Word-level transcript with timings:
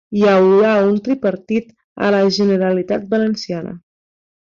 Hi 0.19 0.23
haurà 0.29 0.69
un 0.85 0.95
tripartit 1.07 1.67
a 2.05 2.09
la 2.15 2.21
Generalitat 2.39 3.05
Valenciana 3.13 3.75